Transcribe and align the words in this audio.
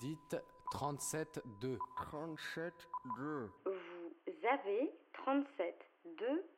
Dites 0.00 0.36
37-2. 0.72 1.78
37-2. 2.12 3.48
Vous 3.64 4.48
avez 4.50 4.90
37 5.24 5.74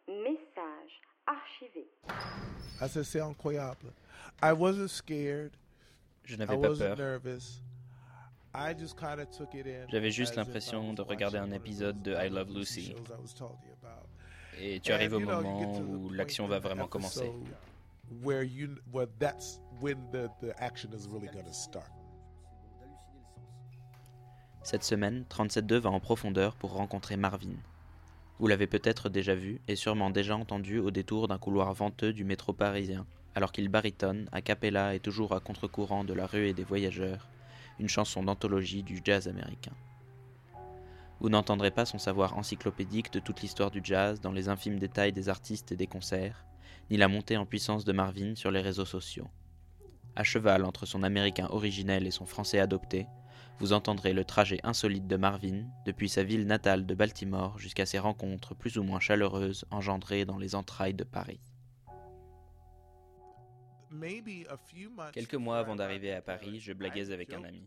messages 0.09 1.01
archivés. 1.27 1.89
Ah, 2.81 2.89
ça, 2.89 3.03
c'est 3.05 3.21
incroyable. 3.21 3.93
I 4.43 4.53
wasn't 4.53 4.89
scared. 4.89 5.53
Je 6.25 6.35
I 6.35 6.39
n'avais 6.39 6.57
pas 6.61 6.69
wasn't 6.69 6.87
peur. 6.89 6.97
nervous. 6.97 7.63
I 8.55 8.73
just 8.75 8.99
kind 8.99 9.21
of 9.21 9.31
took 9.31 9.55
it 9.55 9.67
in. 9.67 9.87
J'avais 9.91 10.11
juste 10.11 10.35
l'impression 10.37 10.93
de 10.95 11.03
regarder 11.03 11.39
watching 11.39 11.53
un 11.53 11.57
épisode 11.57 12.03
de 12.03 12.13
I 12.15 12.29
Love 12.31 12.51
Lucy. 12.51 12.87
shows 12.87 13.05
I 13.15 13.21
was 13.21 13.35
talking 13.35 13.71
about. 13.83 14.07
Et 14.59 14.81
tu 14.81 14.91
And, 14.93 14.95
arrives 14.95 15.13
au 15.15 15.21
moment 15.21 15.81
où 15.81 16.09
l'action 16.11 16.47
va 16.49 16.59
vraiment 16.59 16.89
commencer. 16.89 17.31
Cette 24.67 24.83
semaine, 24.83 25.25
37.2 25.31 25.77
va 25.77 25.91
en 25.91 26.01
profondeur 26.01 26.57
pour 26.57 26.73
rencontrer 26.73 27.17
Marvin. 27.17 27.55
Vous 28.41 28.49
l'avez 28.49 28.67
peut-être 28.67 29.09
déjà 29.09 29.37
vu 29.37 29.61
et 29.69 29.77
sûrement 29.77 30.11
déjà 30.11 30.37
entendu 30.37 30.81
au 30.81 30.91
détour 30.91 31.29
d'un 31.29 31.39
couloir 31.39 31.73
venteux 31.73 32.13
du 32.13 32.25
métro 32.25 32.53
parisien, 32.53 33.07
alors 33.37 33.53
qu'il 33.53 33.69
barytonne, 33.69 34.29
a 34.33 34.43
cappella 34.43 34.97
et 34.97 34.99
toujours 34.99 35.37
à 35.37 35.39
contre-courant 35.39 36.03
de 36.03 36.15
la 36.15 36.27
rue 36.27 36.49
et 36.49 36.53
des 36.53 36.65
voyageurs, 36.65 37.29
une 37.79 37.89
chanson 37.89 38.25
d'anthologie 38.25 38.83
du 38.83 39.01
jazz 39.05 39.29
américain. 39.29 39.71
Vous 41.21 41.29
n'entendrez 41.29 41.71
pas 41.71 41.87
son 41.87 41.99
savoir 41.99 42.37
encyclopédique 42.37 43.13
de 43.13 43.21
toute 43.21 43.43
l'histoire 43.43 43.71
du 43.71 43.83
jazz 43.85 44.21
dans 44.21 44.33
les 44.33 44.49
infimes 44.49 44.81
détails 44.81 45.13
des 45.13 45.29
artistes 45.29 45.71
et 45.71 45.77
des 45.77 45.87
concerts, 45.87 46.45
ni 46.91 46.97
la 46.97 47.07
montée 47.07 47.37
en 47.37 47.47
puissance 47.47 47.85
de 47.85 47.93
Marvin 47.93 48.35
sur 48.35 48.51
les 48.51 48.63
réseaux 48.63 48.85
sociaux. 48.85 49.29
À 50.17 50.25
cheval 50.25 50.65
entre 50.65 50.87
son 50.87 51.05
américain 51.05 51.47
originel 51.51 52.05
et 52.05 52.11
son 52.11 52.27
français 52.27 52.59
adopté, 52.59 53.07
vous 53.59 53.73
entendrez 53.73 54.13
le 54.13 54.25
trajet 54.25 54.61
insolite 54.63 55.07
de 55.07 55.17
Marvin, 55.17 55.65
depuis 55.87 56.09
sa 56.09 56.23
ville 56.23 56.47
natale 56.47 56.85
de 56.87 56.95
Baltimore 56.95 57.59
jusqu'à 57.59 57.87
ses 57.87 57.99
rencontres 57.99 58.55
plus 58.55 58.77
ou 58.77 58.83
moins 58.83 59.01
chaleureuses 59.01 59.65
engendrées 59.71 60.25
dans 60.25 60.39
les 60.39 60.55
entrailles 60.55 60.95
de 60.95 61.05
Paris. 61.05 61.41
Maybe 63.91 64.47
a 64.51 64.57
few 64.57 64.91
months 64.91 65.13
Quelques 65.13 65.35
mois 65.35 65.59
avant 65.59 65.77
d'arriver 65.77 66.13
à 66.13 66.21
Paris, 66.21 66.61
je 66.61 66.73
blaguais 66.73 67.11
avec 67.13 67.33
un 67.33 67.45
ami. 67.45 67.67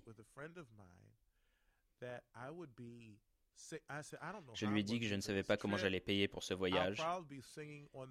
Je 4.54 4.66
lui 4.66 4.80
ai 4.80 4.84
dit 4.84 5.00
que 5.00 5.06
je 5.08 5.16
ne 5.16 5.22
savais 5.22 5.44
pas 5.44 5.58
comment 5.58 5.78
j'allais 5.78 6.00
payer 6.00 6.28
pour 6.28 6.44
ce 6.44 6.54
voyage 6.54 7.02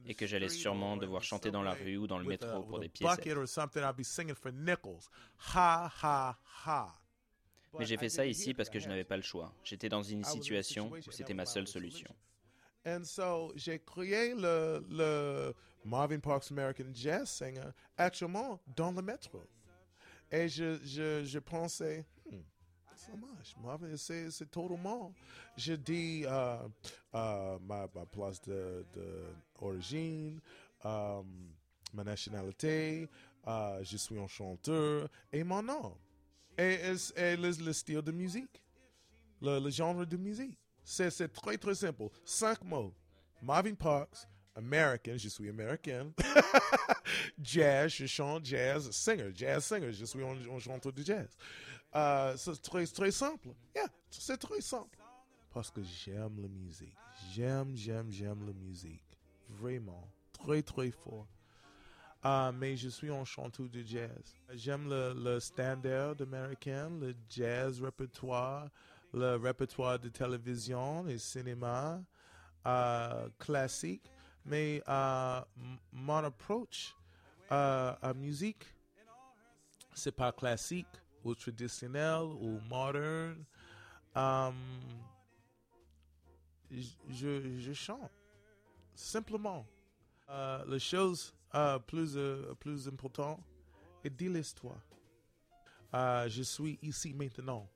et 0.04 0.14
que 0.14 0.26
j'allais 0.26 0.48
sûrement 0.48 0.96
devoir 0.96 1.22
chanter 1.22 1.50
dans 1.50 1.62
la 1.62 1.74
rue 1.74 1.96
ou 1.96 2.06
dans 2.06 2.18
le 2.18 2.24
métro 2.24 2.62
pour 2.64 2.80
des 2.80 2.88
piécettes. 2.88 3.24
Mais 7.78 7.84
j'ai 7.84 7.96
fait 7.96 8.08
ça 8.08 8.24
ici 8.26 8.54
parce 8.54 8.68
que 8.70 8.78
je 8.78 8.88
n'avais 8.88 9.04
pas 9.04 9.16
le 9.16 9.22
choix. 9.22 9.52
J'étais 9.64 9.88
dans 9.88 10.02
une 10.02 10.24
situation 10.24 10.90
où 10.90 11.10
c'était 11.10 11.34
ma 11.34 11.46
seule 11.46 11.66
solution. 11.66 12.10
And 12.86 13.04
so, 13.04 13.52
j'ai 13.56 13.80
créé 13.80 14.34
le, 14.34 14.82
le 14.88 15.52
Marvin 15.84 16.20
Parks 16.20 16.50
American 16.50 16.86
Jazz 16.94 17.28
Singer 17.28 17.70
actuellement 17.96 18.60
dans 18.76 18.92
le 18.92 19.02
métro. 19.02 19.42
Et 20.30 20.48
je, 20.48 20.78
je, 20.84 21.22
je 21.24 21.38
pensais, 21.38 22.06
hmm, 22.30 22.40
ça 22.96 23.16
marche. 23.16 23.54
Marvin, 23.62 23.96
c'est, 23.96 24.30
c'est 24.30 24.50
totalement. 24.50 25.12
Je 25.56 25.74
dis 25.74 26.24
euh, 26.26 26.56
euh, 27.14 27.58
ma, 27.60 27.88
ma 27.94 28.06
place 28.06 28.40
de, 28.42 28.84
de 28.94 29.24
origine, 29.60 30.40
euh, 30.84 31.22
ma 31.92 32.04
nationalité, 32.04 33.08
je 33.82 33.96
suis 33.96 34.18
un 34.18 34.28
chanteur 34.28 35.08
et 35.32 35.42
mon 35.44 35.62
nom. 35.62 35.96
Et, 36.58 36.80
et, 37.16 37.36
le, 37.36 37.64
le 37.64 37.72
style 37.72 38.02
de 38.02 38.12
musique, 38.12 38.62
le, 39.40 39.70
genre 39.70 40.04
de 40.04 40.16
musique. 40.16 40.58
C'est, 40.84 41.32
très, 41.32 41.56
très 41.56 41.74
simple. 41.74 42.08
Cinq 42.24 42.62
mots. 42.64 42.92
Marvin 43.40 43.74
Parks, 43.74 44.26
American, 44.56 45.16
je 45.16 45.28
suis 45.28 45.48
américain. 45.48 46.10
jazz, 47.42 47.92
je 47.92 48.06
chante 48.06 48.44
jazz. 48.44 48.90
Singer, 48.90 49.30
jazz 49.34 49.64
singer, 49.64 49.92
je 49.92 50.04
suis 50.04 50.24
un, 50.24 50.36
un 50.50 50.58
chanteur 50.58 50.92
de 50.92 51.02
jazz. 51.04 51.28
Euh, 51.94 52.36
c'est 52.36 52.60
très, 52.60 52.86
très 52.86 53.10
simple. 53.10 53.48
Yeah, 53.74 53.86
c'est 54.10 54.36
très 54.38 54.60
simple. 54.60 54.98
Parce 55.52 55.70
que 55.70 55.82
j'aime 55.82 56.40
la 56.40 56.48
musique. 56.48 56.96
J'aime, 57.32 57.76
j'aime, 57.76 58.10
j'aime 58.10 58.46
la 58.46 58.52
musique. 58.52 59.04
Vraiment. 59.48 60.08
Très, 60.32 60.62
très 60.62 60.90
fort. 60.90 61.26
Euh, 62.24 62.50
mais 62.52 62.76
je 62.76 62.88
suis 62.88 63.10
un 63.12 63.24
chanteur 63.24 63.68
de 63.68 63.82
jazz. 63.82 64.34
J'aime 64.54 64.88
le, 64.88 65.38
standard 65.38 66.16
américain, 66.20 66.90
le 67.00 67.14
jazz 67.28 67.80
répertoire, 67.80 68.68
le 69.14 69.36
répertoire 69.36 69.98
de 70.00 70.08
télévision 70.08 71.06
et 71.06 71.16
cinéma 71.18 72.02
euh, 72.66 73.28
classique. 73.38 74.10
Mais 74.44 74.82
euh, 74.88 75.40
mon 75.92 76.24
approche 76.24 76.96
euh, 77.52 77.94
à 78.02 78.12
musique, 78.14 78.64
c'est 79.94 80.12
pas 80.12 80.32
classique 80.32 80.86
ou 81.24 81.34
traditionnel 81.34 82.22
ou 82.22 82.58
moderne. 82.68 83.44
J- 86.70 86.98
je, 87.10 87.58
je 87.60 87.72
chante 87.72 88.10
simplement. 88.94 89.64
Euh, 90.28 90.64
la 90.66 90.78
chose 90.78 91.32
euh, 91.54 91.78
plus, 91.78 92.16
euh, 92.16 92.54
plus 92.58 92.88
importante 92.88 93.40
est 94.04 94.10
de 94.10 94.28
l'histoire. 94.28 94.80
Euh, 95.94 96.28
je 96.28 96.42
suis 96.42 96.78
ici 96.82 97.14
maintenant, 97.14 97.68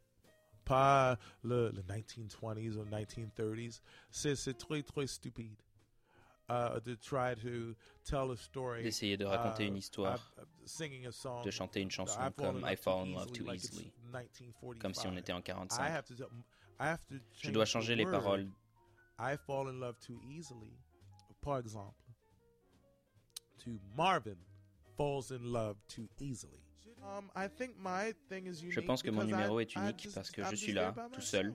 pas 0.64 1.18
le, 1.42 1.70
le 1.70 1.82
1920s 1.82 2.76
ou 2.76 2.84
1930s. 2.84 3.80
C'est 4.10 4.58
très, 4.58 4.82
très 4.82 5.06
stupide 5.06 5.56
uh, 6.52 6.80
de 6.80 6.94
try 6.96 7.34
to 7.34 7.74
tell 8.04 8.30
a 8.32 8.36
story. 8.36 8.82
D'essayer 8.82 9.16
de 9.16 9.24
raconter 9.24 9.64
uh, 9.64 9.68
une 9.68 9.76
histoire, 9.76 10.32
uh, 10.38 10.44
singing 10.64 11.06
a 11.06 11.12
song, 11.12 11.42
de 11.44 11.50
chanter 11.50 11.80
une 11.80 11.90
chanson 11.90 12.20
I 12.20 12.30
fall 12.30 12.44
in 12.44 12.52
comme 12.52 12.60
love 12.60 12.70
I 12.70 12.74
too 12.74 12.82
Fall 12.82 13.02
in 13.02 13.14
Love 13.14 13.32
Too 13.32 13.44
like 13.44 13.64
Easily, 13.64 13.92
1945. 14.12 14.78
comme 14.80 14.94
si 14.94 15.06
on 15.06 15.16
était 15.16 15.32
en 15.32 15.40
I 15.40 15.42
45. 15.42 15.90
have 15.90 16.04
to, 16.04 16.14
I 16.80 16.86
have 16.86 17.04
to 17.06 17.14
Je 17.40 17.50
dois 17.50 17.64
changer 17.64 17.94
les 17.94 18.06
paroles. 18.06 18.48
I 19.18 19.36
fall 19.36 19.68
in 19.68 19.78
love 19.78 19.98
too 20.00 20.20
easily. 20.28 20.72
Par 21.40 21.58
exemple, 21.58 21.94
to 23.64 23.78
Marvin 23.96 24.36
falls 24.96 25.30
in 25.30 25.42
love 25.52 25.76
too 25.88 26.08
easily. 26.20 26.58
Um, 27.02 27.30
I 27.34 27.48
think 27.48 27.72
my 27.78 28.12
thing 28.28 28.46
is 28.46 28.62
Je 28.70 28.80
pense 28.80 29.02
que 29.02 29.10
mon 29.10 29.24
numéro 29.24 29.58
I- 29.58 29.62
est 29.64 29.74
I 29.74 29.78
unique 29.80 30.02
just- 30.04 30.14
parce 30.14 30.30
que 30.30 30.42
je 30.44 30.50
just 30.50 30.62
suis 30.62 30.72
là, 30.72 30.94
tout 31.12 31.20
seul. 31.20 31.54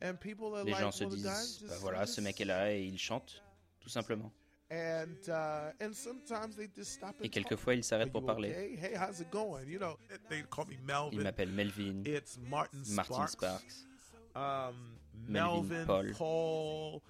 Les 0.00 0.74
gens 0.74 0.90
se 0.92 1.04
disent, 1.04 1.22
just- 1.26 1.66
bah 1.68 1.76
voilà, 1.80 2.06
ce 2.06 2.20
mec 2.20 2.40
est 2.40 2.44
là 2.44 2.72
et 2.72 2.84
il 2.84 2.98
chante, 2.98 3.42
tout 3.80 3.88
simplement. 3.88 4.32
And, 4.70 5.14
uh, 5.28 5.72
and 5.80 5.92
sometimes 5.92 6.56
they 6.56 6.68
just 6.74 6.92
stop 6.94 7.14
and 7.20 7.22
Et 7.24 7.28
quelquefois, 7.28 7.74
il 7.74 7.84
s'arrête 7.84 8.08
Are 8.08 8.12
pour 8.12 8.26
parler. 8.26 8.50
okay? 8.50 8.76
Hey, 8.76 8.94
how's 8.96 9.20
it 9.20 9.30
going? 9.30 9.66
You 9.68 9.78
know, 9.78 9.96
they 10.28 10.42
call 10.50 10.66
me 10.66 10.74
Il 10.74 10.80
Melvin. 10.84 11.22
m'appelle 11.22 11.50
Melvin, 11.52 12.02
It's 12.04 12.36
Martin 12.38 12.82
Martin 12.94 13.26
Sparks. 13.28 13.86
Um, 14.34 14.98
Melvin, 15.28 15.84
Melvin, 15.86 16.12
Paul. 16.14 17.00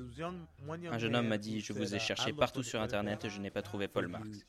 Un 0.00 0.98
jeune 0.98 1.14
homme 1.14 1.22
man 1.22 1.28
m'a 1.28 1.38
dit 1.38 1.60
Je 1.60 1.72
vous 1.72 1.94
ai 1.94 1.96
uh, 1.96 2.00
cherché 2.00 2.32
partout 2.32 2.60
on 2.60 2.62
the 2.62 2.66
sur 2.66 2.80
internet 2.80 3.24
et 3.24 3.30
je 3.30 3.40
n'ai 3.40 3.50
pas 3.50 3.62
trouvé 3.62 3.88
Paul 3.88 4.08
Marx. 4.08 4.44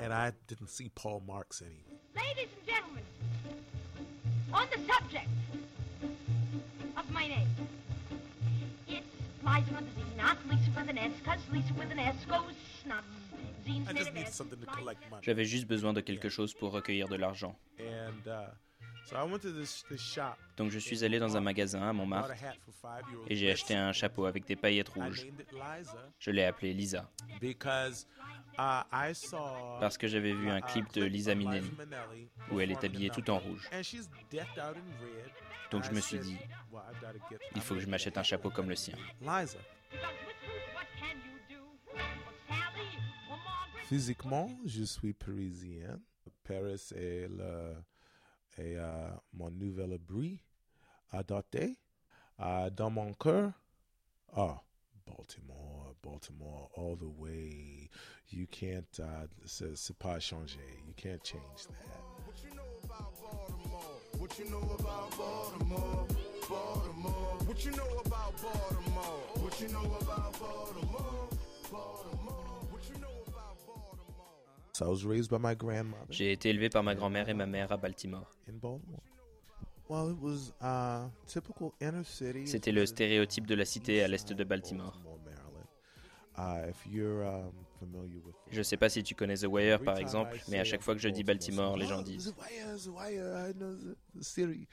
And 0.00 0.12
I 0.12 0.32
didn't 0.46 0.68
see 0.68 0.90
Paul 0.90 1.22
Marx 1.26 1.62
anywhere. 1.62 1.98
Ladies 2.14 2.48
and 2.56 2.66
gentlemen, 2.66 3.04
on 4.52 4.66
the 4.70 4.78
subject 4.86 5.28
of 6.96 7.10
my 7.10 7.26
name, 7.26 7.48
it's 8.86 9.06
Liza 9.44 9.72
with 9.72 9.88
a 9.88 10.00
Z, 10.00 10.16
not 10.16 10.36
Lisa 10.48 10.70
with 10.76 10.88
an 10.88 10.98
S, 10.98 11.12
because 11.18 11.40
Lisa 11.52 11.74
with 11.74 11.90
an 11.90 11.98
S 11.98 12.16
goes 12.28 12.54
snubs. 12.82 13.06
Zines 13.66 13.88
I 13.88 13.92
made 13.92 13.96
just 13.98 14.08
of 14.10 14.14
need 14.14 14.26
S. 14.26 14.34
something 14.34 14.58
to 14.60 14.66
collect 14.66 15.10
money. 15.10 15.22
J'avais 15.24 15.44
juste 15.44 15.66
besoin 15.66 15.92
de 15.92 16.00
quelque 16.00 16.28
chose 16.28 16.54
pour 16.54 16.72
recueillir 16.72 17.08
de 17.08 17.16
l'argent. 17.16 17.56
And 17.80 18.28
uh, 18.28 18.50
Donc 20.56 20.70
je 20.70 20.78
suis 20.78 21.04
allé 21.04 21.18
dans 21.18 21.36
un 21.36 21.40
magasin 21.40 21.82
à 21.82 21.92
Montmartre 21.92 22.34
et 23.28 23.36
j'ai 23.36 23.50
acheté 23.50 23.74
un 23.74 23.92
chapeau 23.92 24.26
avec 24.26 24.46
des 24.46 24.56
paillettes 24.56 24.88
rouges. 24.88 25.26
Je 26.18 26.30
l'ai 26.30 26.44
appelé 26.44 26.72
Lisa 26.72 27.10
uh, 28.58 28.82
parce 29.80 29.98
que 29.98 30.06
j'avais 30.06 30.32
vu 30.32 30.50
un 30.50 30.60
clip 30.60 30.92
de 30.92 31.04
Lisa 31.04 31.34
Minnelli 31.34 31.70
où 32.50 32.60
elle 32.60 32.70
est 32.70 32.84
habillée 32.84 33.10
tout 33.10 33.28
en 33.30 33.38
rouge. 33.38 33.68
Donc 35.70 35.84
je 35.84 35.92
me 35.92 36.00
suis 36.00 36.18
dit, 36.18 36.38
il 37.54 37.60
faut 37.60 37.74
que 37.74 37.80
je 37.80 37.86
m'achète 37.86 38.18
un 38.18 38.22
chapeau 38.22 38.50
comme 38.50 38.68
le 38.68 38.76
sien. 38.76 38.96
Physiquement, 43.88 44.50
je 44.66 44.84
suis 44.84 45.14
parisien. 45.14 45.98
Paris 46.44 46.90
est, 46.94 47.28
le, 47.28 47.74
euh, 48.60 49.10
mon 49.32 49.50
nouvel 49.50 49.92
abri 49.92 50.42
adopté. 51.10 51.78
Dans 52.38 52.90
mon 52.90 53.12
cœur, 53.14 53.52
ah, 54.32 54.62
Baltimore, 55.04 55.94
Baltimore, 56.02 56.70
all 56.76 56.96
the 56.96 57.08
way. 57.18 57.90
You 58.28 58.46
can't, 58.46 59.00
uh, 59.00 59.26
c'est 59.44 59.98
pas 59.98 60.20
changé. 60.20 60.60
You 60.86 60.94
can't 60.94 61.24
change 61.24 61.66
that. 61.66 62.18
about 62.84 63.12
Baltimore? 63.20 63.80
What 64.18 64.38
you 64.38 64.44
know 64.46 64.62
about 64.78 65.10
Baltimore? 65.18 66.06
Baltimore. 66.48 67.38
What 67.46 67.64
you 67.64 67.70
know 67.72 68.02
about 68.04 68.34
Baltimore? 68.40 69.20
What 69.42 69.60
you 69.60 69.68
know 69.68 69.96
about? 70.00 70.38
Baltimore. 70.38 70.97
J'ai 76.10 76.32
été 76.32 76.50
élevé 76.50 76.68
par 76.68 76.82
ma 76.82 76.94
grand-mère 76.94 77.28
et 77.28 77.34
ma 77.34 77.46
mère 77.46 77.72
à 77.72 77.76
Baltimore. 77.76 78.30
in 78.48 78.54
Baltimore. 78.54 79.00
Well, 79.88 80.10
it 80.10 80.20
was 80.20 80.52
typical 81.26 81.72
inner 81.80 82.04
city. 82.04 82.46
C'était 82.46 82.72
le 82.72 82.84
stéréotype 82.84 83.46
de 83.46 83.54
la 83.54 83.64
cité 83.64 84.02
à 84.02 84.08
l'est 84.08 84.32
de 84.32 84.44
Baltimore. 84.44 85.00
Uh, 86.36 86.68
if 86.68 86.86
you're 86.86 87.26
um, 87.26 87.50
familiar 87.80 88.20
with 88.24 88.36
Je 88.52 88.62
sais 88.62 88.76
pas 88.76 88.88
si 88.88 89.02
tu 89.02 89.16
connais 89.16 89.38
The 89.38 89.46
Wire 89.46 89.82
par 89.82 89.98
exemple, 89.98 90.38
mais 90.48 90.60
à 90.60 90.64
chaque 90.64 90.82
fois 90.82 90.94
que 90.94 91.00
je 91.00 91.08
dis 91.08 91.24
Baltimore, 91.24 91.76
les 91.76 91.86
gens 91.86 92.00
disent 92.02 92.32
The 92.32 92.38
Wire, 92.38 92.76
The 92.78 92.86
Wire, 92.86 93.48
I 93.48 93.52
know 93.54 93.74
the, 93.74 93.96
the 94.14 94.22
city. 94.22 94.68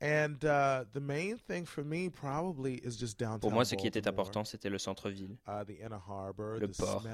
And 0.00 0.38
the 0.40 1.00
main 1.00 1.36
thing 1.46 1.64
for 1.64 1.84
me 1.84 2.10
probably 2.10 2.80
is 2.84 2.98
just 2.98 3.18
downtown. 3.20 3.40
Pour 3.40 3.52
moi, 3.52 3.64
ce 3.64 3.76
qui 3.76 3.86
était 3.86 4.08
important, 4.08 4.44
c'était 4.44 4.68
le 4.68 4.78
centre-ville, 4.78 5.36
Uh, 5.46 5.62
Le 5.64 6.66
port, 6.66 7.04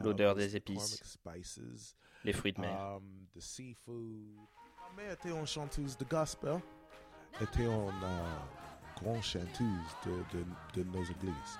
l'odeur 0.00 0.34
those 0.34 0.44
des 0.44 0.56
épices, 0.56 1.18
les 2.24 2.32
fruits 2.32 2.52
de 2.52 2.60
mer. 2.60 2.96
um, 2.96 3.26
the 3.34 3.40
seafood. 3.40 4.34
Ma 4.78 5.02
mère 5.02 5.12
était 5.12 5.30
une 5.30 5.46
chanteuse 5.46 5.96
de 5.96 6.04
gospel. 6.04 6.60
était 7.40 7.64
une 7.64 7.88
uh, 7.88 9.00
grande 9.00 9.22
chanteuse 9.22 9.96
de, 10.06 10.38
de, 10.38 10.44
de 10.74 10.84
nos 10.90 11.04
églises. 11.04 11.58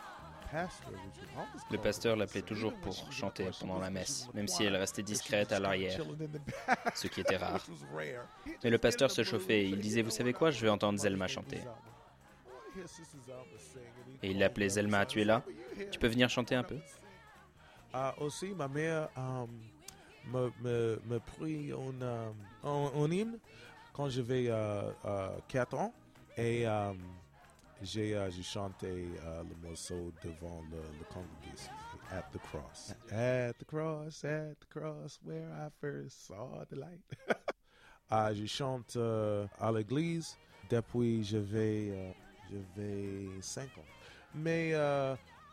Le 1.70 1.78
pasteur 1.78 2.14
l'appelait 2.14 2.42
toujours 2.42 2.74
pour 2.74 2.94
chanter 3.10 3.50
pendant 3.58 3.80
la 3.80 3.90
messe, 3.90 4.28
même 4.34 4.46
si 4.46 4.62
elle 4.62 4.76
restait 4.76 5.02
discrète 5.02 5.50
à 5.50 5.58
l'arrière, 5.58 6.00
ce 6.94 7.08
qui 7.08 7.22
était 7.22 7.36
rare. 7.36 7.66
Mais 8.62 8.70
le 8.70 8.78
pasteur 8.78 9.10
se 9.10 9.24
chauffait 9.24 9.62
et 9.62 9.68
il 9.68 9.80
disait, 9.80 10.02
vous 10.02 10.10
savez 10.10 10.32
quoi, 10.32 10.52
je 10.52 10.60
vais 10.60 10.68
entendre 10.68 10.96
Zelma 10.98 11.26
chanter. 11.26 11.60
Et 14.22 14.30
il 14.30 14.38
l'appelait 14.38 14.68
Zelma, 14.68 15.06
tu 15.06 15.20
es 15.20 15.24
là? 15.24 15.42
Tu 15.90 15.98
peux 15.98 16.06
venir 16.08 16.28
chanter 16.28 16.54
un 16.54 16.62
peu? 16.62 16.78
Ah, 17.96 18.12
aussi, 18.18 18.52
ma 18.54 18.66
mère 18.66 19.08
um, 19.16 19.48
me, 20.26 20.50
me, 20.60 21.00
me 21.06 21.20
prit 21.20 21.70
un, 21.70 22.02
um, 22.02 22.34
un, 22.64 22.90
un 22.92 23.10
hymne 23.12 23.38
quand 23.92 24.08
j'avais 24.08 24.50
4 25.46 25.74
ans 25.78 25.94
et 26.36 26.66
j'ai 27.82 28.16
euh, 28.16 28.30
chanté 28.42 28.86
euh, 29.24 29.42
le 29.44 29.68
morceau 29.68 30.12
devant 30.24 30.60
le, 30.72 30.78
le 30.98 31.04
congrégation. 31.12 31.70
At 32.10 32.24
the 32.32 32.38
cross. 32.38 32.94
At 33.12 33.58
the 33.58 33.64
cross, 33.64 34.24
at 34.24 34.56
the 34.60 34.66
cross, 34.68 35.20
where 35.22 35.48
I 35.52 35.68
first 35.80 36.26
saw 36.26 36.64
the 36.68 36.76
light. 36.76 37.00
Ah, 38.10 38.34
je 38.34 38.44
chante 38.46 38.96
euh, 38.96 39.46
à 39.58 39.72
l'église 39.72 40.36
depuis 40.68 41.24
euh, 41.34 42.12
j'avais 42.50 43.40
5 43.40 43.62
ans. 43.78 43.84
Mais 44.34 44.72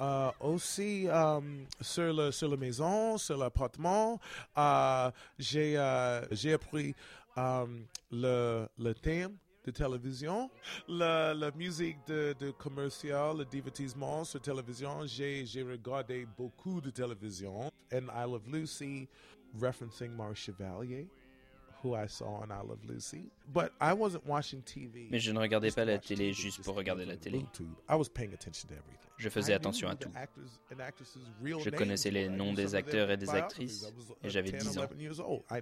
euh, 0.02 0.32
aussi 0.40 1.08
euh, 1.08 1.40
sur, 1.80 2.12
le, 2.14 2.32
sur 2.32 2.50
la 2.50 2.58
maison, 2.58 3.18
sur 3.18 3.38
l'appartement, 3.38 4.20
euh, 4.58 5.12
j'ai 5.38 5.78
euh, 5.78 6.26
j'ai 6.32 6.54
appris 6.54 6.96
le, 7.38 8.68
le 8.78 8.94
thème 8.94 9.38
de 9.64 9.72
télévision, 9.72 10.50
la, 10.88 11.34
la 11.36 11.52
musique 11.52 11.98
de, 12.08 12.36
de 12.40 12.50
commercial, 12.52 13.38
le 13.38 13.46
divertissement 13.46 14.24
sur 14.24 14.42
télévision. 14.42 15.06
J'ai 15.06 15.46
j'ai 15.46 15.62
regardé 15.64 16.26
beaucoup 16.38 16.82
de 16.82 16.90
télévision. 16.90 17.72
And 17.94 18.08
I 18.12 18.24
Love 18.26 18.48
Lucy, 18.52 19.08
referencing 19.62 20.12
Marie 20.16 20.36
Chevalier, 20.36 21.08
who 21.84 21.96
I 21.96 22.08
saw 22.08 22.42
on 22.42 22.52
I 22.52 22.62
Love 22.62 22.84
Lucy. 22.88 23.32
But 23.48 23.74
I 23.80 23.94
wasn't 23.94 24.26
watching 24.26 24.62
TV. 24.62 25.08
Mais 25.10 25.20
je 25.20 25.32
ne 25.32 25.40
regardais 25.40 25.72
pas 25.72 25.86
la 25.86 25.98
télé 25.98 26.34
juste 26.34 26.58
just 26.58 26.66
pour 26.66 26.76
regarder 26.76 27.06
la 27.06 27.18
télé. 27.18 27.40
YouTube. 27.40 27.74
I 27.90 27.96
was 27.96 28.10
paying 28.10 28.34
attention 28.34 28.68
to 28.70 28.76
everything. 28.76 29.10
Je 29.18 29.30
faisais 29.30 29.54
I 29.54 29.56
attention 29.56 29.88
knew 29.88 29.94
à 29.94 29.96
tout. 29.96 30.12
Je 31.64 31.70
connaissais 31.70 32.12
les 32.12 32.30
noms 32.30 32.54
des 32.54 32.76
acteurs 32.76 33.12
et 33.12 33.18
des 33.18 33.30
actrices, 33.30 33.84
was, 33.84 34.16
et 34.24 34.28
uh, 34.28 34.30
j'avais 34.30 34.52
10, 34.52 34.58
10 34.58 34.78
ans. 34.78 34.88
11 34.92 35.02
years 35.02 35.20
old. 35.20 35.44
I 35.50 35.62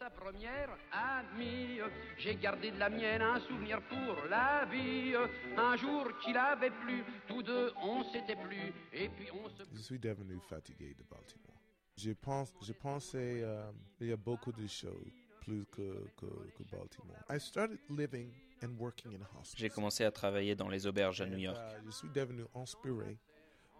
sa 0.00 0.08
première 0.08 0.70
amie. 0.92 1.78
J'ai 2.16 2.34
gardé 2.36 2.70
de 2.70 2.78
la 2.78 2.88
mienne 2.88 3.20
un 3.20 3.38
souvenir 3.40 3.82
pour 3.82 4.16
la 4.30 4.64
vie. 4.64 5.14
Un 5.58 5.76
jour 5.76 6.06
qu'il 6.22 6.36
avait 6.36 6.70
plu, 6.70 7.04
tous 7.28 7.42
deux 7.42 7.70
on 7.82 8.02
s'était 8.04 8.36
plu. 8.36 8.72
Et 8.94 9.08
puis 9.10 9.28
on 9.32 9.48
se. 9.50 9.62
Je 9.74 9.80
suis 9.80 9.98
devenu 9.98 10.38
fatigué 10.48 10.94
de 10.98 11.04
Baltimore. 11.04 11.60
Je 11.96 12.12
pense, 12.12 12.54
je 12.62 12.72
pensais 12.72 13.42
euh, 13.42 13.70
il 14.00 14.06
y 14.08 14.12
a 14.12 14.16
beaucoup 14.16 14.52
de 14.52 14.66
choses 14.66 15.12
plus 15.42 15.66
que, 15.66 16.06
que, 16.16 16.26
que 16.56 16.62
Baltimore. 16.70 17.18
I 17.28 17.38
started 17.38 17.78
living 17.90 18.30
and 18.62 18.70
working 18.78 19.12
in 19.12 19.20
hospitals. 19.38 19.58
J'ai 19.58 19.68
commencé 19.68 20.04
à 20.04 20.10
travailler 20.10 20.54
dans 20.54 20.68
les 20.68 20.86
auberges 20.86 21.20
à 21.20 21.26
New 21.26 21.38
York. 21.38 21.58
euh, 21.58 21.78
je 21.84 21.90
suis 21.90 22.08
devenu 22.08 22.44
inspiré 22.54 23.18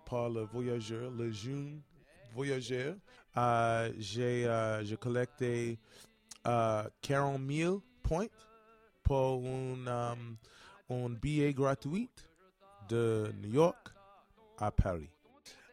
par 0.04 0.28
le 0.28 0.42
voyageur, 0.42 1.10
le 1.10 1.30
jeune 1.30 1.80
voyageur. 2.34 2.96
Euh, 3.36 3.92
j'ai 3.98 4.46
euh, 4.46 4.84
j'ai 4.84 4.96
collecté 4.96 5.78
euh, 6.46 6.88
40 7.02 7.40
000 7.50 7.82
points 8.02 8.26
pour 9.02 9.44
un, 9.46 10.16
un 10.88 11.08
billet 11.10 11.52
gratuit 11.52 12.08
de 12.88 13.32
New 13.42 13.52
York 13.54 13.88
à 14.58 14.70
Paris. 14.70 15.10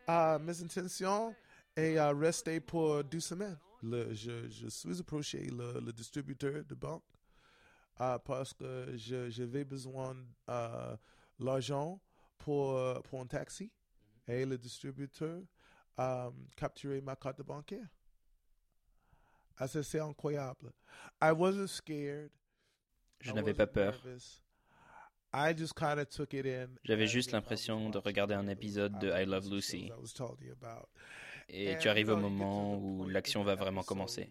Euh, 0.10 0.40
mes 0.40 0.62
intentions 0.62 1.36
est 1.76 1.98
euh, 1.98 2.14
rester 2.14 2.60
pour 2.60 3.04
deux 3.04 3.20
semaines. 3.20 3.58
Je, 3.84 4.68
suis 4.70 5.00
approché 5.00 5.46
le, 5.52 5.92
distributeur 5.92 6.64
de 6.66 6.76
banque 6.76 7.04
euh, 8.02 8.18
parce 8.20 8.54
que 8.54 8.94
je- 8.96 9.30
j'avais 9.30 9.64
besoin 9.64 10.16
euh, 10.50 10.96
l'argent 11.40 12.00
pour, 12.38 12.80
un 12.80 13.26
taxi 13.28 13.72
et 14.28 14.46
le 14.46 14.58
distributeur 14.58 15.42
a 15.98 16.30
capturé 16.56 17.02
ma 17.02 17.16
carte 17.16 17.42
bancaire. 17.42 17.88
Ah, 19.58 19.68
ça, 19.68 19.82
c'est 19.84 20.00
incroyable. 20.00 20.72
I 21.22 21.32
wasn't 21.32 21.68
scared. 21.68 22.32
Je 23.22 23.32
I 23.32 23.34
n'avais 23.34 23.54
pas 23.54 23.68
peur. 23.68 23.94
nervous. 24.06 24.42
I 25.34 25.54
just 25.54 25.74
kind 25.76 26.00
of 26.00 26.10
took 26.10 26.34
it 26.34 26.46
in 26.46 26.70
J'avais 26.84 27.08
juste 27.08 27.32
l'impression 27.32 27.90
de 27.90 27.98
regarder 27.98 28.34
un 28.34 28.48
épisode 28.48 28.98
de 29.00 29.10
I 29.12 29.26
Love 29.26 29.50
Lucy. 29.52 29.92
Et 31.50 31.78
tu 31.80 31.90
arrives 31.90 32.10
au 32.10 32.18
moment 32.18 32.78
où 32.78 33.08
l'action 33.08 33.44
va 33.44 33.56
vraiment 33.56 33.84
commencer. 33.84 34.30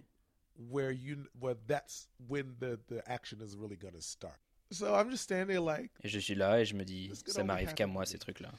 Where 0.59 0.91
you, 0.91 1.19
where 1.39 1.57
that's 1.67 2.09
when 2.29 2.57
the, 2.59 2.79
the 2.89 3.03
action 3.07 3.41
is 3.43 3.55
really 3.57 3.77
going 3.77 3.93
to 3.93 4.01
start. 4.01 4.39
So 4.71 4.95
I'm 4.95 5.11
just 5.11 5.25
standing 5.25 5.49
there 5.49 5.61
like, 5.61 5.93
Et 6.03 6.09
je 6.09 6.19
suis 6.19 6.35
là 6.35 6.61
et 6.61 6.65
je 6.65 6.75
me 6.75 6.85
dis, 6.85 7.13
ça 7.27 7.45
m'arrive 7.45 7.75
qu'à 7.75 7.87
moi 7.87 8.07
ces 8.07 8.19
trucs-là. 8.19 8.51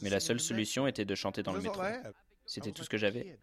Mais 0.00 0.10
la 0.10 0.20
seule 0.20 0.40
solution 0.40 0.86
était 0.86 1.04
de 1.04 1.14
chanter 1.14 1.42
dans 1.42 1.52
le 1.52 1.60
métro. 1.60 1.82
C'était 2.50 2.72
tout 2.72 2.82
ce 2.82 2.88
que 2.88 2.98
j'avais. 2.98 3.38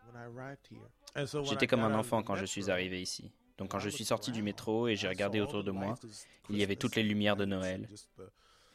J'étais 1.43 1.65
comme 1.65 1.79
un 1.79 1.93
enfant 1.93 2.23
quand 2.23 2.35
je 2.35 2.43
suis 2.43 2.69
arrivé 2.69 3.01
ici. 3.01 3.31
Donc 3.57 3.71
quand 3.71 3.79
I 3.79 3.83
je 3.83 3.89
suis 3.89 4.03
sorti 4.03 4.33
du 4.33 4.43
métro 4.43 4.89
et 4.89 4.97
j'ai 4.97 5.07
regardé 5.07 5.39
autour 5.39 5.63
de 5.63 5.71
moi, 5.71 5.95
il 6.49 6.57
y 6.57 6.63
avait 6.63 6.75
toutes 6.75 6.97
les 6.97 7.03
lumières 7.03 7.37
de 7.37 7.45
Noël. 7.45 7.87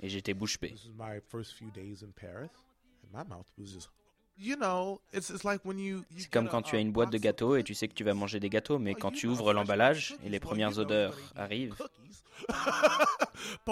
et 0.01 0.09
j'étais 0.09 0.33
bouche 0.33 0.59
bée. 0.59 0.71
This 0.71 0.87
is 0.87 0.93
my 0.97 1.21
first 1.29 1.53
few 1.53 1.71
days 1.71 2.03
in 2.03 2.13
Paris, 2.19 2.49
and 3.05 3.13
my 3.13 3.29
mouth 3.29 3.47
was 3.59 3.67
just, 3.67 3.91
you 4.39 4.57
know, 4.57 5.03
it's 5.13 5.29
it's 5.29 5.45
like 5.45 5.65
when 5.67 5.79
you. 5.79 5.99
you 6.11 6.21
C'est 6.21 6.31
comme 6.31 6.49
quand 6.49 6.63
tu 6.63 6.77
as 6.77 6.81
une 6.81 6.93
boîte 6.93 7.13
de 7.13 7.19
gâteaux 7.19 7.57
et 7.57 7.63
tu 7.63 7.75
sais 7.75 7.87
que 7.87 7.95
tu 7.95 8.03
vas 8.03 8.15
manger 8.15 8.41
des 8.41 8.49
gâteaux, 8.49 8.79
mais 8.79 8.95
Oh, 8.97 9.01
quand 9.01 9.13
tu 9.13 9.27
ouvres 9.27 9.53
l'emballage 9.53 10.17
et 10.25 10.31
les 10.31 10.41
premières 10.41 10.79
odeurs 10.79 11.17
arrivent, 11.37 11.77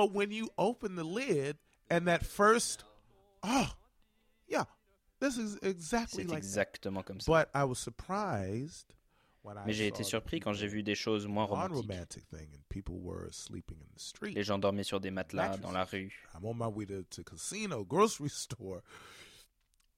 this 5.21 5.37
is 5.37 5.59
exactly 5.63 6.25
c'est 6.25 6.31
like 6.31 6.39
exactement 6.39 7.03
comme 7.03 7.21
ça. 7.21 7.31
But 7.31 7.49
I 7.55 7.65
was 7.65 7.77
surprised 7.77 8.95
when 9.43 9.57
I 9.57 9.63
Mais 9.67 9.73
j'ai 9.73 9.87
été 9.87 10.03
surpris 10.03 10.41
quand 10.41 10.53
j'ai 10.53 10.67
vu 10.67 10.83
des 10.83 10.95
choses 10.95 11.27
moins 11.27 11.45
romantiques. 11.45 11.85
unromantic 11.85 12.25
thing 12.31 12.49
and 12.55 12.63
people 12.69 12.99
were 13.01 13.31
sleeping 13.31 13.79
in 13.81 13.87
the 13.95 14.01
street. 14.01 14.35
Les 14.35 14.43
gens 14.43 14.59
dormaient 14.59 14.85
sur 14.85 15.01
des 15.01 15.11
matelas 15.11 15.57
dans 15.59 15.73
la 15.73 15.85
rue. 15.85 16.13
I'm 16.35 16.45
on 16.45 16.55
my 16.55 16.67
way 16.67 16.87
to, 16.87 17.03
to 17.05 17.23
casino, 17.23 17.85
grocery 17.85 18.29
store, 18.31 18.83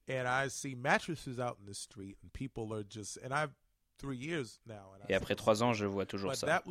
and 0.09 0.27
I 0.27 0.49
see 0.49 0.75
mattresses 0.75 1.39
out 1.39 1.59
in 1.61 1.67
the 1.67 1.75
street, 1.75 2.19
and 2.23 2.33
people 2.33 2.75
are 2.75 2.85
just, 2.85 3.17
and 3.25 3.33
I've 3.33 3.55
three 3.99 4.17
years 4.17 4.61
now. 4.67 4.93
And 4.95 5.03
I 5.09 5.13
Et 5.13 5.15
après 5.15 5.37
trois 5.37 5.63
ans, 5.63 5.73
je 5.73 5.87
vois 5.87 6.07
toujours 6.07 6.35
ça. 6.35 6.63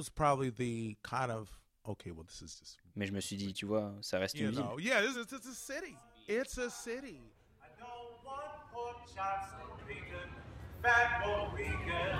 Mais 2.96 3.08
je 3.08 3.12
me 3.14 3.22
suis 3.22 3.38
dit, 3.38 3.54
tu 3.54 3.66
vois, 3.66 3.94
ça 4.02 4.20
reste 4.20 4.38
une 4.38 4.52
ville. 4.52 4.66
Want 8.84 8.98
pork 8.98 9.16
chops 9.16 9.50
and 9.60 9.88
bacon, 9.88 10.30
fat 10.82 11.22
pork 11.24 11.56
bacon. 11.58 12.18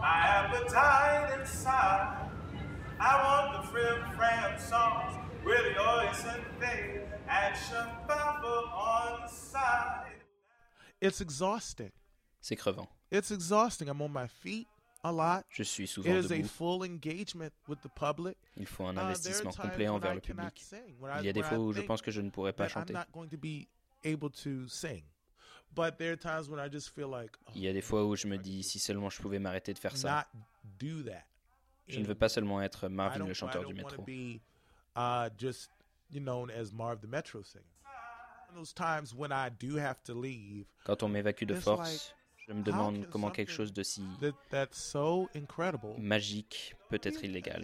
My 0.00 0.20
appetite 0.38 1.40
inside. 1.40 2.20
I 3.00 3.12
want 3.24 3.62
the 3.62 3.68
frim 3.68 4.16
fram 4.16 4.58
sauce 4.58 5.14
with 5.44 5.62
the 5.74 5.80
oyster 5.80 6.40
thing 6.60 7.00
and 7.28 7.54
shababa 7.56 8.72
on 8.72 9.20
the 9.22 9.28
side. 9.28 10.12
It's 11.00 11.20
exhausting. 11.20 11.90
C'est 12.40 12.56
crevant. 12.56 12.88
It's 13.10 13.30
exhausting. 13.30 13.88
I'm 13.88 14.00
on 14.02 14.12
my 14.12 14.26
feet 14.26 14.66
a 15.02 15.10
lot. 15.12 15.44
Je 15.50 15.62
suis 15.64 15.84
It 15.84 15.88
souvent 15.90 16.14
is 16.16 16.30
a 16.30 16.36
debout. 16.38 16.48
full 16.48 16.84
engagement 16.84 17.52
with 17.68 17.80
the 17.82 17.88
public. 17.88 18.36
Il 18.56 18.66
faut 18.66 18.84
un 18.84 18.92
Uh, 18.92 18.94
there 18.94 19.04
are 19.04 19.08
investissement 19.08 19.54
times 19.56 19.68
complet 19.70 19.86
when 19.88 19.94
envers 19.96 20.10
I 20.10 20.14
le 20.14 20.20
cannot 20.20 20.42
public. 20.54 21.20
Il 21.20 21.26
y 21.26 21.28
a 21.28 21.32
des 21.32 21.40
when 21.40 21.46
I 21.46 21.48
fois 21.48 21.58
où 21.58 21.72
je 21.72 21.80
pense 21.82 22.00
que 22.02 22.10
je 22.10 22.20
ne 22.20 22.30
pourrais 22.30 22.52
pas 22.52 22.68
that 22.68 22.76
I'm 22.76 22.86
chanter. 22.86 22.92
not 22.92 23.06
going 23.12 23.28
to 23.28 23.36
be 23.36 23.66
able 24.04 24.30
to 24.30 24.68
sing. 24.68 25.02
Il 27.54 27.62
y 27.62 27.68
a 27.68 27.72
des 27.72 27.80
fois 27.82 28.04
où 28.04 28.16
je 28.16 28.26
me 28.26 28.38
dis 28.38 28.62
si 28.62 28.78
seulement 28.78 29.10
je 29.10 29.20
pouvais 29.20 29.38
m'arrêter 29.38 29.72
de 29.72 29.78
faire 29.78 29.96
ça. 29.96 30.26
not 30.34 30.40
do 30.78 31.02
that. 31.02 31.24
Je 31.88 32.00
ne 32.00 32.04
veux 32.04 32.14
pas 32.14 32.28
seulement 32.28 32.62
être 32.62 32.88
I 32.88 32.92
Marvin 32.92 33.26
le 33.26 33.34
chanteur 33.34 33.64
du 33.64 33.74
want 33.74 33.88
to 33.90 34.02
métro. 34.02 34.04
be 34.04 34.40
just 35.38 35.70
you 36.10 36.20
known 36.20 36.50
as 36.50 36.72
Marv 36.72 37.00
the 37.00 37.08
Metro 37.08 37.42
singer. 37.42 37.64
Those 38.54 38.72
times 38.72 39.12
when 39.14 39.32
I 39.32 39.50
do 39.50 39.76
have 39.78 40.02
to 40.04 40.14
leave, 40.14 40.66
Quand 40.84 41.02
on 41.02 41.08
m'évacue 41.08 41.44
de 41.44 41.56
force, 41.56 42.14
je 42.46 42.52
me 42.52 42.62
demande 42.62 43.08
comment 43.10 43.30
quelque 43.30 43.50
chose 43.50 43.72
de 43.72 43.82
si 43.82 44.02
that 44.20 44.32
that's 44.48 44.78
so 44.78 45.28
incredible 45.34 45.94
magique 45.98 46.76
peut 46.88 47.00
être 47.02 47.24
illégal. 47.24 47.62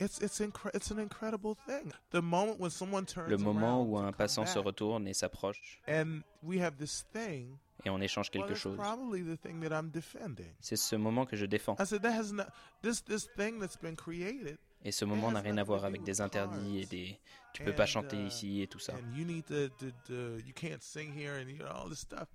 Illegal. 0.00 0.06
It's 0.06 0.20
it's 0.20 0.40
incre- 0.40 0.70
it's 0.74 0.90
an 0.90 0.98
incredible 0.98 1.54
thing. 1.66 1.92
The 2.10 2.22
moment 2.22 2.58
when 2.58 2.70
someone 2.70 3.04
turns 3.06 3.30
Le 3.30 3.36
moment 3.38 3.82
où 3.82 3.98
un 3.98 4.12
passant 4.12 4.46
se 4.46 4.58
retourne 4.58 5.06
et 5.06 5.14
s'approche 5.14 5.80
and 5.86 6.22
we 6.42 6.60
have 6.60 6.76
this 6.78 7.04
thing. 7.12 7.58
et 7.84 7.90
on 7.90 8.00
échange 8.00 8.30
quelque 8.30 8.54
chose. 8.54 8.76
probably 8.76 9.22
the 9.22 9.36
thing 9.40 9.60
that 9.60 9.72
I'm 9.74 9.90
defending. 9.90 10.52
C'est 10.60 10.76
ce 10.76 10.96
moment 10.96 11.26
que 11.26 11.36
je 11.36 11.46
défends. 11.46 11.76
I 11.78 11.84
said 11.86 12.02
that 12.02 12.12
has 12.12 12.32
not 12.32 12.46
this 12.82 13.02
this 13.04 13.28
thing 13.36 13.58
that's 13.60 13.76
been 13.76 13.96
created, 13.96 14.58
Et 14.84 14.92
ce 14.92 15.04
moment 15.04 15.30
n'a 15.30 15.40
rien 15.40 15.58
à 15.58 15.64
voir 15.64 15.84
avec 15.84 16.02
des 16.02 16.20
interdits 16.20 16.80
et 16.80 16.86
des 16.86 17.18
tu 17.52 17.62
peux 17.64 17.74
pas 17.74 17.86
chanter 17.86 18.16
uh, 18.16 18.26
ici 18.26 18.62
et 18.62 18.66
tout 18.66 18.78
ça. 18.78 18.94
and 18.94 19.14
you 19.16 19.24
need 19.24 19.44
to, 19.46 19.68
to, 19.78 19.90
to 20.06 20.38
you 20.46 20.52
can't 20.54 20.82
sing 20.82 21.12
here, 21.12 21.34
and 21.34 21.48
you 21.50 21.58
know 21.58 21.66
all 21.68 21.88
this 21.88 22.00
stuff. 22.00 22.28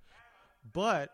But 0.74 1.10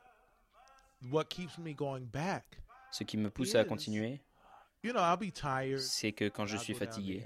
what 1.11 1.25
keeps 1.29 1.59
me 1.59 1.73
going 1.75 2.07
back, 2.13 2.45
Ce 2.91 3.05
qui 3.05 3.17
me 3.17 3.31
pousse 3.31 3.55
à 3.55 3.65
continuer, 3.65 4.21
c'est 5.79 6.13
que 6.13 6.29
quand 6.29 6.47
je 6.47 6.57
I'll 6.57 6.63
suis 6.63 6.75
fatigué, 6.75 7.25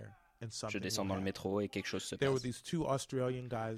je 0.68 0.78
descends 0.78 1.04
dans 1.06 1.14
le 1.16 1.22
métro 1.22 1.60
et 1.62 1.68
quelque 1.68 1.86
chose 1.86 2.02
se 2.04 2.14
passe. 2.34 2.42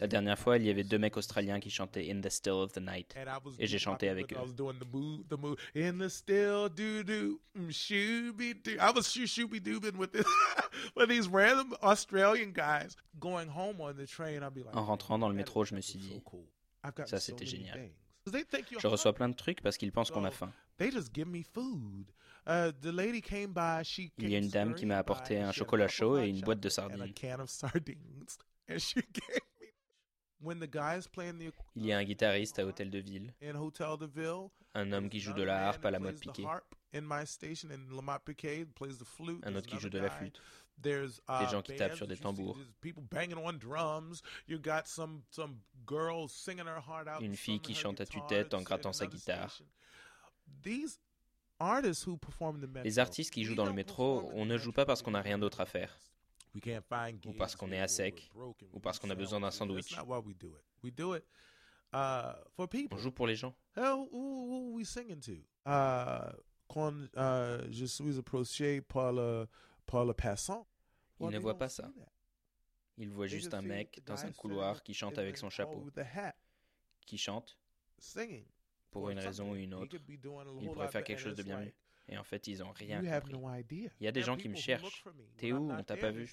La 0.00 0.08
dernière 0.08 0.36
fois, 0.38 0.56
il 0.58 0.64
y 0.64 0.70
avait 0.70 0.82
deux 0.82 0.98
mecs 0.98 1.16
australiens 1.16 1.60
qui 1.60 1.70
chantaient 1.70 2.10
In 2.10 2.20
the 2.20 2.28
Still 2.28 2.52
of 2.54 2.72
the 2.72 2.80
Night. 2.80 3.14
Et 3.60 3.66
j'ai 3.68 3.78
chanté 3.78 4.08
avec 4.08 4.32
eux. 4.32 4.36
En 14.74 14.84
rentrant 14.84 15.18
dans 15.18 15.28
le 15.28 15.34
"Man, 15.34 15.42
métro, 15.42 15.64
je 15.64 15.74
me 15.76 15.80
suis 15.80 15.98
dit, 16.00 16.20
ça, 17.06 17.20
c'était 17.20 17.46
génial. 17.46 17.90
Things." 18.30 18.32
'Cause 18.32 18.32
they 18.32 18.44
think 18.44 18.70
you're 18.70 18.80
Je 18.80 18.86
reçois 18.88 19.12
plein 19.14 19.28
de 19.28 19.34
trucs 19.34 19.60
parce 19.62 19.76
qu'ils 19.76 19.92
pensent 19.92 20.10
qu'on 20.10 20.24
a 20.24 20.30
faim. 20.30 20.52
Uh, 22.46 22.72
Il 24.18 24.30
y 24.30 24.34
a 24.34 24.38
une 24.38 24.48
dame 24.48 24.74
qui 24.74 24.86
m'a 24.86 24.98
apporté 24.98 25.38
un 25.38 25.52
chocolat 25.52 25.88
chaud 25.88 26.18
et 26.18 26.28
une 26.28 26.40
boîte 26.40 26.60
de 26.60 26.68
sardines. 26.68 27.12
Il 31.74 31.86
y 31.86 31.92
a 31.92 31.98
un 31.98 32.04
guitariste 32.04 32.58
à 32.58 32.66
Hôtel 32.66 32.90
de 32.90 32.98
Ville, 32.98 33.34
un 34.74 34.92
homme 34.92 35.08
qui 35.08 35.20
joue 35.20 35.32
de 35.32 35.42
la 35.42 35.68
harpe 35.68 35.84
à 35.84 35.90
la 35.90 35.98
mode 35.98 36.18
piquée, 36.20 36.44
un 39.42 39.54
autre 39.56 39.66
qui 39.66 39.78
joue 39.78 39.88
de 39.90 39.98
la 39.98 40.10
flûte. 40.10 40.40
There's 40.80 41.20
uh, 41.28 41.40
Des 41.40 41.50
gens 41.50 41.62
qui 41.62 41.74
tapent 41.74 41.96
sur 41.96 42.06
des 42.06 42.16
tambours. 42.16 42.56
Une 47.20 47.36
fille 47.36 47.60
qui 47.60 47.74
chante 47.74 48.00
à 48.00 48.06
tue-tête 48.06 48.54
en 48.54 48.58
at 48.58 48.62
grattant 48.62 48.92
sa 48.92 49.06
guitare. 49.06 49.60
Les 52.84 52.98
artistes 52.98 53.32
qui 53.32 53.44
jouent 53.44 53.54
dans 53.54 53.66
le 53.66 53.72
métro, 53.72 54.30
on 54.34 54.44
ne 54.46 54.56
joue 54.56 54.72
pas 54.72 54.86
parce 54.86 55.02
qu'on 55.02 55.10
n'a 55.12 55.22
rien 55.22 55.38
d'autre 55.38 55.60
à 55.60 55.66
faire, 55.66 55.98
ou 57.26 57.32
parce 57.32 57.56
qu'on 57.56 57.72
est 57.72 57.80
à 57.80 57.88
sec, 57.88 58.30
ou 58.72 58.80
parce 58.80 58.98
qu'on 58.98 59.10
a 59.10 59.14
besoin 59.14 59.40
d'un 59.40 59.50
sandwich. 59.50 59.96
uh, 61.92 62.32
for 62.50 62.68
people. 62.68 62.96
On 62.96 63.00
joue 63.00 63.12
pour 63.12 63.26
les 63.26 63.34
gens. 63.34 63.54
Uh, 65.66 66.32
quand 66.68 66.92
uh, 67.16 67.66
je 67.70 67.86
suis 67.86 68.18
approché 68.18 68.80
par 68.80 69.12
le, 69.12 69.46
par 69.86 70.04
le 70.04 70.12
passant. 70.14 70.66
Ils 71.20 71.30
ne 71.30 71.38
voient 71.38 71.58
pas 71.58 71.68
ça. 71.68 71.90
Ils 72.98 73.10
voient 73.10 73.26
juste 73.26 73.44
just 73.44 73.54
un 73.54 73.62
mec 73.62 74.00
dans 74.06 74.24
un 74.24 74.32
couloir 74.32 74.82
qui 74.82 74.92
chante 74.92 75.18
avec 75.18 75.38
son 75.38 75.50
chapeau, 75.50 75.88
qui 77.06 77.16
chante 77.16 77.58
pour 78.90 79.10
une 79.10 79.18
raison 79.18 79.52
ou 79.52 79.56
une 79.56 79.74
autre. 79.74 79.96
Il 80.60 80.70
pourrait 80.70 80.88
faire 80.88 81.04
quelque 81.04 81.20
chose 81.20 81.36
de 81.36 81.42
bien 81.42 81.60
mieux. 81.60 81.72
Et 82.10 82.16
en 82.16 82.24
fait, 82.24 82.46
ils 82.46 82.62
ont 82.62 82.70
rien 82.70 83.02
compris. 83.20 83.90
Il 84.00 84.04
y 84.04 84.08
a 84.08 84.12
des 84.12 84.22
gens 84.22 84.36
qui 84.36 84.48
me 84.48 84.56
cherchent. 84.56 85.04
T'es 85.36 85.52
où 85.52 85.70
On 85.70 85.84
t'a 85.84 85.96
pas 85.96 86.10
vu 86.10 86.26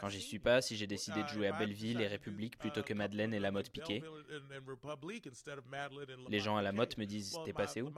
Quand 0.00 0.08
j'y 0.10 0.20
suis 0.20 0.38
pas, 0.38 0.60
si 0.60 0.76
j'ai 0.76 0.86
décidé 0.86 1.22
de 1.22 1.24
Uh, 1.24 1.28
jouer 1.28 1.46
à 1.48 1.58
Belleville 1.58 2.00
et 2.02 2.06
République 2.06 2.56
uh, 2.56 2.58
plutôt 2.58 2.82
que 2.82 2.92
a 2.92 2.96
Madeleine 2.96 3.32
et 3.32 3.40
la 3.40 3.50
Madeleine 3.50 4.02
and 4.04 6.28
les 6.28 6.38
gens 6.38 6.56
à 6.56 6.62
la 6.62 6.72
motte 6.72 6.90
Piquet. 6.90 7.00
me 7.00 7.06
disent 7.06 7.38
T'es 7.44 7.54
passé 7.54 7.80
où? 7.80 7.90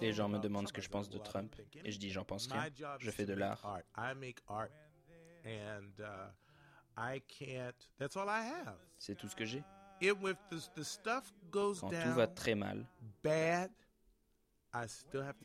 Les 0.00 0.06
think 0.08 0.12
gens 0.14 0.28
me 0.28 0.38
demandent 0.38 0.68
ce 0.68 0.72
que 0.72 0.80
je 0.82 0.88
pense 0.88 1.08
de 1.08 1.18
Trump 1.18 1.54
et 1.84 1.90
je 1.90 1.98
dis 1.98 2.10
J'en 2.10 2.24
pense 2.24 2.48
My 2.48 2.58
rien. 2.60 2.70
job 2.74 2.96
Je 3.00 3.08
is 3.10 3.12
fais 3.12 3.24
de 3.26 3.34
l'art. 3.34 3.60
art. 3.64 3.82
I 3.96 4.14
make 4.14 4.40
art, 4.48 4.70
and 5.44 6.02
I 6.96 7.20
can't. 7.28 7.74
That's 7.98 8.16
all 8.16 8.28
I 8.28 8.42
have. 8.46 8.76
C'est 8.98 9.14
tout 9.16 9.28
ce 9.28 9.36
que 9.36 9.44
j'ai. 9.44 9.62
If 10.00 10.14
with 10.20 10.36
the, 10.50 10.56
the 10.76 10.82
stuff 10.84 11.32
goes 11.50 11.80
Quand 11.80 11.88
tout 11.88 11.94
down 11.96 12.14
va 12.14 12.26
très 12.28 12.54
mal, 12.54 12.86
bad, 13.22 13.70
I 13.70 13.72
still 13.72 13.72
have 13.72 13.72
to. 13.72 14.57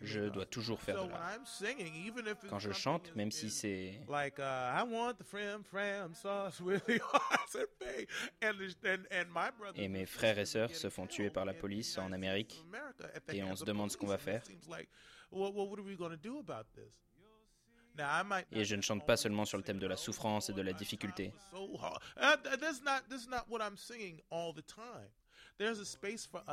Je 0.01 0.22
dois 0.30 0.46
toujours 0.46 0.82
faire 0.82 1.06
de 1.06 1.10
l'art. 1.10 1.39
Quand 2.50 2.60
je 2.60 2.72
chante, 2.72 3.15
même 3.15 3.32
si 3.32 3.50
c'est 3.50 4.00
Et 9.75 9.88
mes 9.88 10.03
and 10.03 10.08
frères 10.08 10.38
et 10.38 10.46
sœurs 10.46 10.72
se 10.75 10.89
font 10.89 11.08
tuer 11.08 11.30
par 11.30 11.46
la 11.46 11.53
police 11.53 11.98
en 11.98 12.12
Amérique, 12.12 12.63
et 13.30 13.44
on 13.44 13.56
se 13.56 13.63
demande 13.63 13.92
ce 13.92 13.98
qu'on 13.98 14.08
va 14.08 14.18
faire. 14.18 14.44
Et 18.51 18.65
je 18.65 18.75
ne 18.75 18.82
chante 18.82 19.06
pas 19.06 19.18
seulement 19.18 19.46
sur 19.46 19.58
le 19.58 19.63
thème 19.63 19.80
de 19.80 19.88
la 19.88 19.98
souffrance 19.98 20.50
et 20.50 20.53
de 20.53 20.62
la 20.62 20.74
difficulté. 20.74 21.32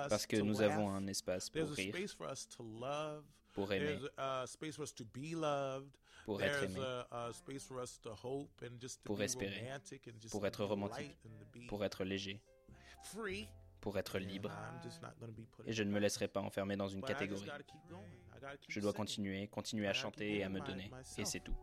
Parce 0.08 0.26
que 0.26 0.36
to 0.36 0.44
nous 0.44 0.60
avons 0.60 0.90
un 0.90 1.06
espace 1.06 1.48
pour 1.50 1.62
There's 1.62 1.72
a 1.72 1.74
rire, 1.74 1.92
space 1.92 2.12
for 2.14 2.30
us 2.30 2.48
to 2.48 2.62
love. 2.62 3.24
pour 3.52 3.72
aimer, 3.72 3.86
There's 3.86 4.10
a 4.18 4.44
uh, 4.44 4.46
space 4.46 4.76
for 4.76 4.82
us 4.82 4.94
to 4.94 5.04
be 5.04 5.34
loved. 5.34 5.96
pour 6.24 6.42
être 6.42 6.62
aimé, 6.64 6.80
Pour 9.04 9.22
espérer, 9.22 9.68
pour 10.30 10.46
être 10.46 10.64
romantique, 10.64 11.16
pour 11.68 11.84
être 11.84 12.04
léger, 12.04 12.40
free. 13.02 13.48
pour 13.80 13.98
être 13.98 14.18
libre. 14.18 14.50
Et 15.66 15.72
je 15.72 15.82
ne 15.82 15.90
me 15.90 15.98
laisserai 15.98 16.28
pas 16.28 16.40
enfermer 16.40 16.76
dans 16.76 16.88
une 16.88 17.02
catégorie. 17.02 17.48
Je 18.68 18.80
dois 18.80 18.92
continuer, 18.92 19.48
continuer 19.48 19.88
à 19.88 19.92
chanter 19.92 20.38
et 20.38 20.44
à 20.44 20.48
me 20.48 20.60
donner. 20.60 20.90
Et 21.18 21.24
c'est 21.24 21.40
tout. 21.40 21.56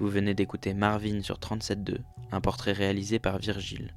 Vous 0.00 0.08
venez 0.08 0.32
d'écouter 0.32 0.72
Marvin 0.72 1.20
sur 1.20 1.36
37.2, 1.36 1.98
un 2.32 2.40
portrait 2.40 2.72
réalisé 2.72 3.18
par 3.18 3.36
Virgile. 3.36 3.94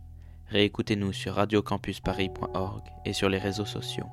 Réécoutez-nous 0.50 1.14
sur 1.14 1.36
radiocampusparis.org 1.36 2.84
et 3.06 3.14
sur 3.14 3.30
les 3.30 3.38
réseaux 3.38 3.66
sociaux. 3.66 4.10